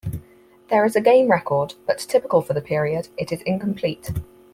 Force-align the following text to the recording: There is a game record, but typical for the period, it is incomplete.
There 0.71 0.83
is 0.83 0.95
a 0.95 0.99
game 0.99 1.29
record, 1.29 1.75
but 1.85 1.99
typical 1.99 2.41
for 2.41 2.53
the 2.53 2.61
period, 2.63 3.09
it 3.19 3.31
is 3.31 3.43
incomplete. 3.43 4.09